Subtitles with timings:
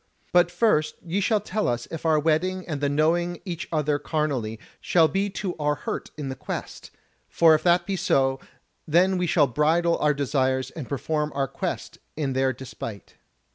[0.33, 4.59] But first ye shall tell us if our wedding and the knowing each other carnally
[4.79, 6.89] shall be to our hurt in the Quest;
[7.29, 8.39] for if that be so,
[8.87, 13.13] then shall we bridle our desires and perform our Quest in their despite."